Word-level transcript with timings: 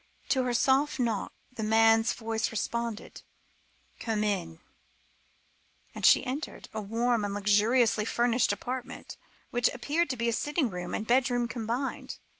To 0.29 0.45
her 0.45 0.53
soft 0.55 0.99
knock, 0.99 1.31
a 1.55 1.61
man's 1.61 2.13
voice 2.13 2.49
responded: 2.49 3.21
"Come 3.99 4.23
in," 4.23 4.59
and 5.93 6.03
she 6.07 6.25
entered 6.25 6.67
a 6.73 6.81
warm 6.81 7.23
and 7.23 7.35
luxuriously 7.35 8.05
furnished 8.05 8.51
apartment, 8.51 9.15
which 9.51 9.67
appeared 9.69 10.09
to 10.09 10.17
be 10.17 10.31
sitting 10.31 10.71
room 10.71 10.95
and 10.95 11.05
bedroom 11.05 11.47
combined. 11.47 12.17